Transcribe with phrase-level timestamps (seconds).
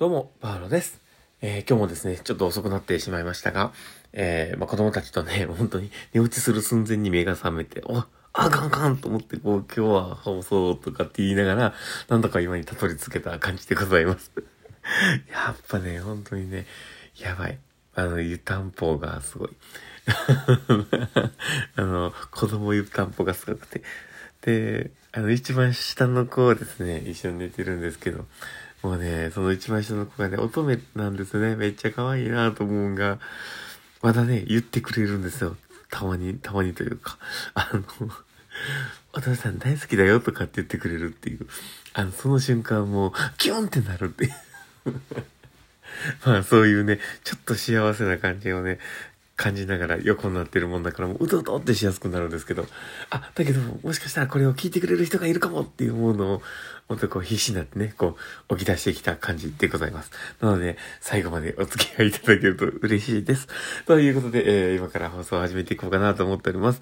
[0.00, 0.98] どうも、パウロです。
[1.42, 3.70] えー今日もですね、ちょっと遅くなってしまいましたが、
[4.14, 8.02] えーまあ、子供たちとね、 本当に寝落ちする寸前に目が覚めて、お
[8.32, 11.74] あかんかんと思って、こう、今日は放送とかって言いながら、
[12.08, 14.32] なんとか今にたどり着けた感じでございます。
[15.30, 16.64] やっぱね、本当にね、
[17.18, 17.58] やばい。
[17.94, 19.50] あの、湯たんぽがすごい。
[21.76, 23.82] あの、子供湯たんぽがすごくて。
[24.40, 28.24] で、あの、一番下の子はですね、一緒に寝てるんですけど、
[28.82, 31.54] もうね、その一番下の子がね、乙女なんですね。
[31.54, 33.18] めっちゃ可愛いなと思うんが、
[34.02, 35.56] まだね、言ってくれるんですよ。
[35.90, 37.18] たまに、たまにというか。
[37.54, 37.82] あの、
[39.12, 41.46] お父さん大好きだよとかって言ってくれるっていう。
[41.92, 44.32] あの、その瞬間もう、キュンってなるっていう。
[46.24, 48.78] まあそういうね、ちょっと幸せな感じをね、
[49.40, 52.66] 感じながら横になってるもんだからもううとうとってしやすくなるんですけど、
[53.08, 56.42] あ、だけどもしかしたらこれを聞いてくれる人がいるかもっていうものを、
[56.88, 58.18] 本当こう必死になってね、こ
[58.50, 60.10] う、起き出してきた感じでございます。
[60.42, 63.48] なので、最後までお付き合いいただけると嬉しいです。
[63.86, 66.80] ということで、えー今から放送を始めていこうかなと思っております。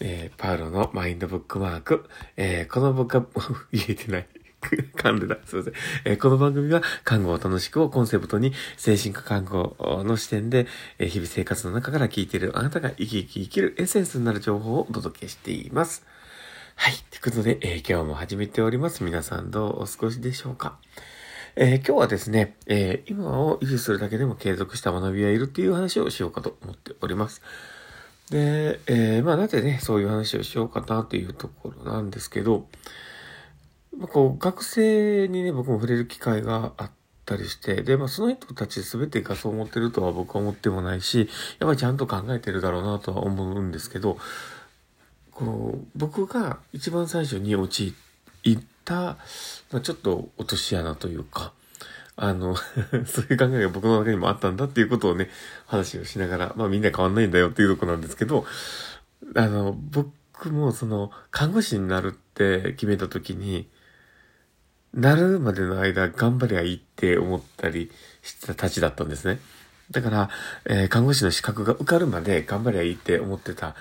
[0.00, 2.08] えーパウロのマインドブックマーク。
[2.38, 3.26] えーこの僕は、
[3.72, 4.26] 言えてない。
[4.60, 5.38] 噛んでた。
[5.46, 5.72] すいません。
[6.04, 10.66] えーこの番組は、看護を楽しくをコンセプトに、精神科看護の視点で、
[10.98, 16.04] えー日々生活の中から聞いているあなたが生き生き生きるエッセンスになる情報をお届けしています。
[16.76, 16.94] はい。
[17.10, 19.02] ということで、えー今日も始めております。
[19.02, 20.76] 皆さんどうお過ごしでしょうか
[21.56, 27.40] えー今日はですね、えー今を維持するだけでも継続した学びはいるっていう話をしようかと思っております。
[28.30, 32.66] で、えまあなぜね、そういう話をしようかなというところなんですけど、
[33.96, 36.90] まあ、こう、学生にね、僕も触れる機会があっ
[37.26, 44.18] たりして、で、まあ、その人たち全てがそう思ってるとは僕は思ってもないし、やっぱりちゃんと考えてるだろうなとは思うんですけど、
[45.32, 47.94] こう、僕が一番最初に陥
[48.48, 48.94] った、
[49.70, 51.52] まあ、ちょっと落とし穴というか、
[52.22, 52.54] あの、
[53.06, 55.30] そういう考えが僕の中にもあったんだっていうことをね、
[55.66, 58.44] 話をしながら、まあみんな変わんないんだよっていうとこなんですけど、
[59.34, 63.68] あの、僕もその、看護師になるって決めた時に、
[64.94, 67.90] なるまでの間頑張りゃいいって思ったり
[68.22, 69.38] したたちだったんですね。
[69.90, 70.30] だから、
[70.66, 73.74] えー看護師の資格が受かるまで頑張りゃいいって思ってた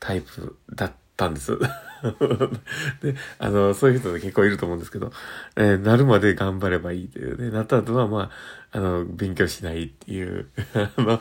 [0.00, 1.58] タイプだったんです。
[3.02, 5.12] で、あの、そういう人結構いると思うんですけど、
[5.56, 8.30] えーなるまで頑張ればいいというね、なった後はま
[8.72, 11.20] あ、あの、勉強しないっていう、 あの、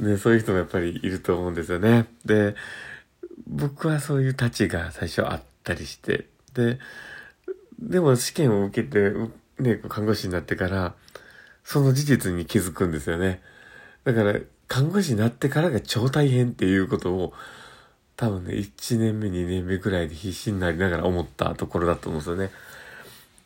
[0.00, 2.06] ね、そういう人もやっぱりいると思うんですよね。
[2.24, 2.56] で、
[3.46, 6.78] 僕はそういうたちが最初あったりして、で、
[7.78, 9.12] でも試験を受けて、
[9.58, 10.94] ね、看護師になってから、
[11.64, 13.42] その事実に気づくんですよね。
[14.04, 17.32] だから、看護師になってからが超大変っていうことを、
[18.16, 22.50] 多分ね、1年目、2年目ぐらいで必死になりながら思ったところだと思うんですよね。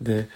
[0.00, 0.28] で、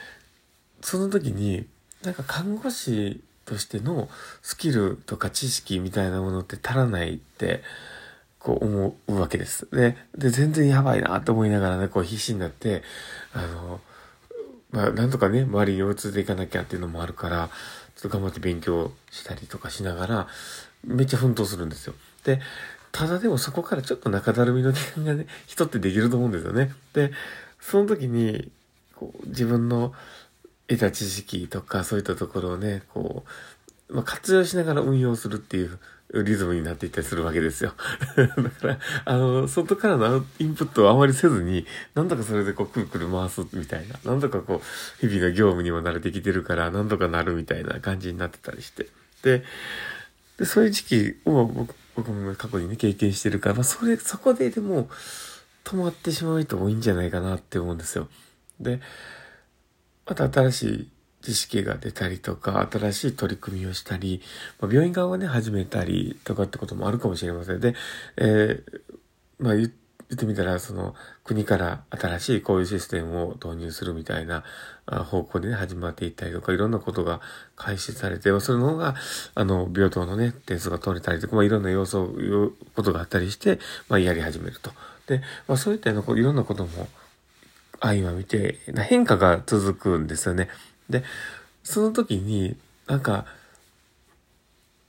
[0.82, 1.66] その時に、
[2.02, 4.08] なんか看護師としての
[4.42, 7.62] スキルとか知識みたいなものって足らないって、
[8.46, 9.66] こう思うわけです。
[9.72, 12.84] で、で、全然やばいなって思いながらね、こう必死になって、
[13.32, 13.80] あの、
[14.70, 17.50] まあ、なんとかね、周りに追いついていかなきゃっていうのもあるから、
[17.96, 20.28] ちょっと頑張って勉強したりとかしながら、
[20.84, 21.94] めっちゃ奮闘するんですよ。
[22.22, 22.40] で、
[22.92, 26.72] ただでもそこからちょっと中だるみの時間がね、 人ってできると思うんですよね。
[26.92, 27.10] で、
[27.60, 28.52] その時に、
[28.94, 29.92] こう、自分の
[30.68, 33.30] 得た知識とかそういったところをね、こう、
[33.88, 35.78] まあ、活用しながら運用するっていう
[36.12, 37.72] リズムになっていったりするわけですよ。
[38.16, 48.88] だから、あの、外からのインプットをあまりせずに、なんとかそれでこう、くるくる回すみたいな、なんとかこう、日々の業務にも慣れてきてるから、なんとかなるみたいな感じになってたりして。
[49.22, 49.44] で、
[50.38, 54.88] でそういう時期を僕僕も過去にね、経験してるから、まあ、それ、そこででも、
[55.64, 58.08] 止まってしまう人も多いんじゃないかなって思うんですよ。
[58.60, 58.80] で、
[60.06, 60.88] また新しい
[61.26, 64.22] 知識が出たりとか、新しい取り組みをしたり、
[64.60, 67.60] まあ、病院側がね、始めたりとかってこともあるかもしれません。
[67.60, 67.74] で、
[68.16, 68.80] えー
[69.38, 69.68] まあ言っ
[70.16, 70.94] てみたら、その
[71.24, 74.44] 国から新しいこういうシステムを導入するみたいな
[74.86, 77.20] 方向でね、始まっていったりとか、いろんなことが
[77.56, 78.94] 開始されて、それの方が、
[79.34, 83.58] あの、病棟のね、点数が取れたりとか、まあ、いろんな要素、よことがあったりして、
[83.88, 84.70] まあ、やり始めると。
[85.08, 86.88] で、まあ、そういったようないろんなことも、
[87.80, 88.58] 相ま見て、
[88.88, 90.48] 変化が続くんですよね。
[90.90, 91.04] で、
[91.62, 92.56] その時に、
[92.86, 93.26] なんか、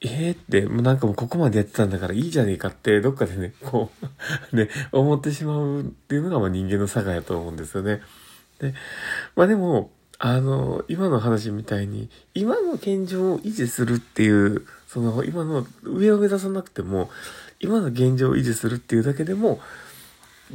[0.01, 0.33] えー？
[0.33, 3.89] って、もうなんかもうここまでやってたんだからいいじゃねえかって、どっかでね、こ
[4.51, 8.01] う、 ね、思ってしまうっていうのがまあ人間の差がやと思うんですよね。
[8.59, 8.75] で、
[9.35, 17.09] まあでも、あの、今の話みたいに、今の現状を維持するっていう、その、今の上を目指さなくても、
[17.59, 19.59] 今の現状を維持するっていうだけでも、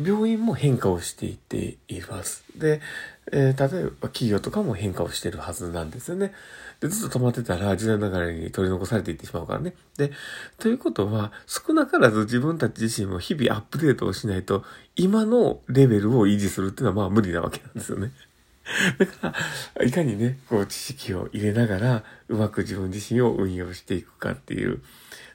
[0.00, 2.44] 病院も変化をしていっています。
[2.56, 2.80] で、
[3.30, 6.32] えー、例えば企業とかも変化をしてるはずなんですよね。
[6.80, 9.74] で、ずっと止まってたら時代の流れに取り残されていってしまうからね。
[9.96, 10.10] で、
[10.58, 14.64] ということは、少なからず自分たち自身も日々アップデートをしないと、
[14.96, 18.10] 今のレベルを維持するっていうのはまあ無理なわけなんですよね。
[18.98, 19.34] だか
[19.76, 24.82] ら、いかにね、こう知識を入れながら、うまく自分自身を運用していくかっていう。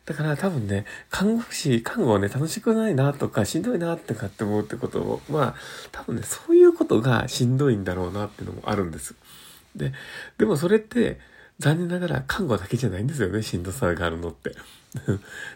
[0.07, 5.55] だから多分ね、看護師、看護はね、楽しくないなとか、しんどいなってかって思うってことを、まあ、
[5.91, 9.15] 多分ね、そういうことがしんどいんだろうなっていうのもあるんです。
[9.75, 9.91] で、
[10.37, 11.19] でもそれって、
[11.59, 14.55] 残念ながら看護だけじゃないんですよね、しんどさがあるのって。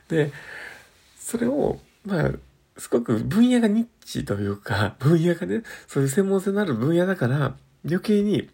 [0.09, 0.33] で、
[1.18, 2.31] それを、まあ、
[2.77, 7.56] すごく分野がニッチというか、分野がね、そういう専門性のある分野だから、
[7.86, 8.50] 余計に、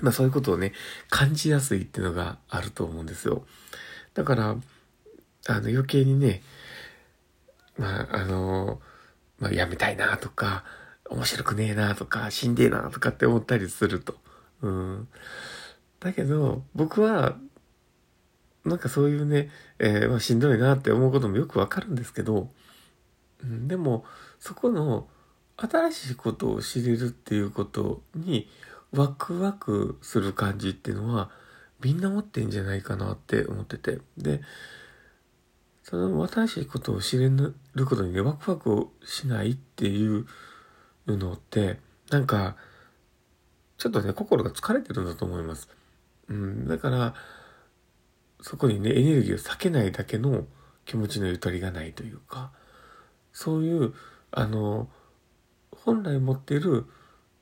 [0.00, 0.72] まあそういうことをね、
[1.10, 3.44] 感じやすいっていうのがあると思うんですよ。
[4.14, 4.56] だから、
[5.46, 6.42] あの余計にね、
[7.76, 8.80] まああの、
[9.38, 10.64] まあやめたいなとか、
[11.10, 14.16] 面白くねえなとか、死んでえなとかって思ったりすると。
[14.62, 15.08] うん。
[16.00, 17.36] だけど、僕は、
[18.64, 22.50] なんかそういうね、えー、まあ、しんどいなって思うこともよくわかるんですけど、
[23.42, 24.04] うん、でも、
[24.38, 25.08] そこの
[25.56, 28.48] 新しいことを知れるっていうことに
[28.92, 31.30] ワクワクする感じっていうのは
[31.80, 33.98] みんな持ってんじゃないかなって思ってて。
[34.16, 34.40] で、
[35.82, 40.26] その新しいことを知れることにね、ワクワクをしないっていう
[41.06, 41.78] のって、
[42.10, 42.56] なんか、
[43.78, 45.68] ちょっとね、心が疲れてるんだと思います。
[46.28, 47.14] うん、だから、
[48.40, 50.46] そこにね、エネルギーを避けないだけの
[50.84, 52.52] 気持ちのゆとりがないというか、
[53.32, 53.94] そういう、
[54.30, 54.88] あの、
[55.72, 56.86] 本来持っている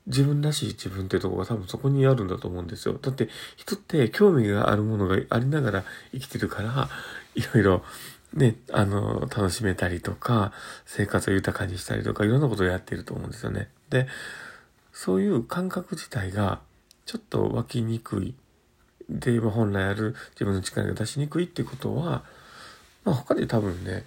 [0.07, 2.97] 自分らしい自分っていうところが多分そこにあるんだと思うんですよ。
[2.99, 6.89] だって人って興味があるものがありながら生きてるから、
[7.35, 7.83] いろいろ
[8.33, 10.53] ね、あの、楽しめたりとか、
[10.85, 13.69] 生活を豊かにしたりとか、いろんなことをやってると思うんですよね。
[13.89, 14.07] で、
[14.93, 16.61] そういう感覚自体が
[17.05, 18.35] ちょっと湧きにくい。
[19.09, 22.23] で、本来ある自分の力が出しにくいってことは、
[23.03, 24.05] まあ他で多分ね、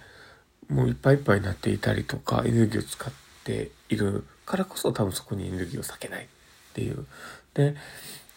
[0.69, 3.13] もういっぱいいっぱいになっていたりとか、エネルギーを使っ
[3.43, 6.27] ているからこそ多分そこにエネルギーを避けないっ
[6.73, 7.05] ていう。
[7.53, 7.75] で、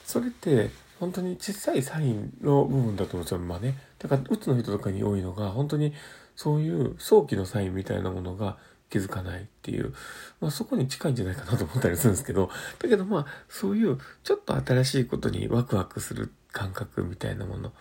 [0.04, 0.70] それって
[1.00, 3.38] 本当に小さいサインの部分だと思うんですよ。
[3.38, 3.87] まあね。
[3.98, 5.92] だから、うつの人とかに多いのが、本当に
[6.36, 8.58] そういう早期のサインみたいなものが
[8.90, 9.94] 気づかないっていう、
[10.40, 17.72] まあそこに近いんじゃないかなと思ったりするんですけど、だけどまあそういうちょっと新しいことにワクワクする感覚みたいなもの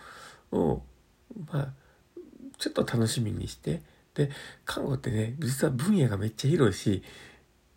[0.52, 0.82] を、
[1.52, 1.68] まあ、
[2.58, 3.82] ちょっと楽しみにして、
[4.14, 4.30] で、
[4.64, 7.02] 看護ってね、実は分野がめっちゃ広いし、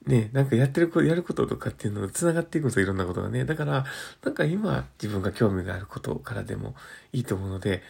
[0.05, 3.45] ね、なんかやってること、やることとかっていうのを繋がっていくんですよ、いろんなことがね。
[3.45, 3.85] だから、
[4.23, 6.75] なんか今自分が興味があることからでも
[7.13, 7.83] いいと思うので、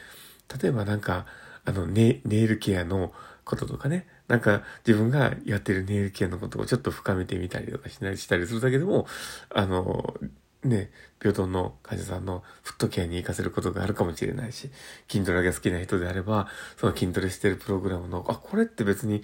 [0.61, 1.25] 例えばなんか、
[1.65, 3.13] あの、ネネイルケアの
[3.43, 9.07] こととかね、なんか自分がやってるネイルケアのことをちょっと深めてみたりとかしないしたりするだけでも、
[9.53, 10.15] あの、
[10.63, 14.69] ね、病棟の患者さんのフットケアに活かせることがあるかもしれないし、
[15.09, 19.23] 筋トレが好きな人であれば、その筋トレしてるプログラムの、あ、これって別に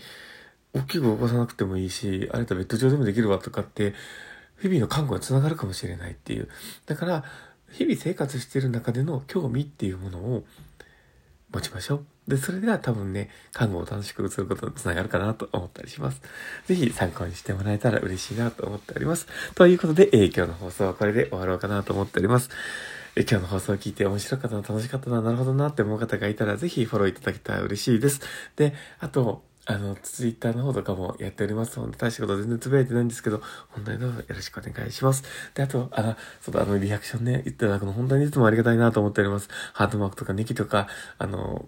[0.74, 3.94] 大きく動かさなくてもいいし、あれとベッド上でもできるわとかって、
[4.62, 6.50] 日々の看護が繋がるかもしれないっていう。
[6.88, 7.24] だから、
[7.72, 10.46] 日々生活してる中での興味っていうものを
[11.52, 12.06] 持ちましょう。
[12.28, 16.22] で、それでは多分ね、看護を楽しくすることにつながるかなと思ったりします。
[16.66, 19.28] ぜひ参考にしてもらえたら嬉しいなと思っております。
[19.56, 22.50] ということで、えー、今日の放送はこれで終わろうかなと思っております。
[23.16, 28.22] え、今日の放送を聞いて面白かったな、楽しかったな、なるほどなって思う方がいたら、ぜひフォローいただけたら嬉しいです。
[28.56, 31.78] で、あと、あの、ツイッターの方とかもやっております。
[31.78, 35.24] ので大したこと全然つぶやいてないんですけど、本当にどうぞよろしくお願いします。
[35.56, 39.50] で、あと、あの、そうだ、あの、リアクションね、言っていただくの本当にいつもありがたいなと思っております。
[39.74, 41.68] ハートマークとかネキとか、あの、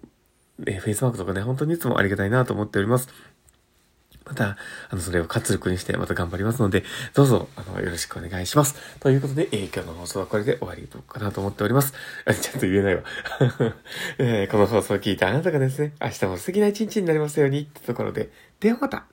[0.66, 3.10] えフェイスマークとかね、本当にいつもありがたいなと思っております。
[4.30, 4.58] また、
[4.90, 6.84] あの、それを活力にしてまた頑張りますので、
[7.16, 8.76] どうぞ、あの、よろしくお願いします。
[9.00, 11.94] ということで、えー、今日の放送はこれで終わりかなと思っております。
[12.40, 13.04] ちゃんと言えないわ。
[14.20, 19.06] えー、この放送を聞いたあなたがですね、明日も素敵な一日になりますように、ってところで、ではまた